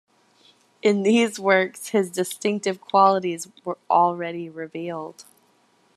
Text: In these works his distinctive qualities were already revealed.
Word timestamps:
In 0.81 1.03
these 1.03 1.37
works 1.39 1.89
his 1.89 2.09
distinctive 2.09 2.81
qualities 2.81 3.49
were 3.63 3.77
already 3.87 4.49
revealed. 4.49 5.25